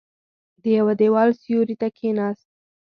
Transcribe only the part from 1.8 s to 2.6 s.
ته کېناست.